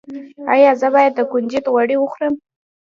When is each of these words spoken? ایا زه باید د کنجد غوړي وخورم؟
ایا 0.53 0.71
زه 0.81 0.87
باید 0.95 1.13
د 1.15 1.21
کنجد 1.31 1.65
غوړي 1.73 1.95
وخورم؟ 1.99 2.33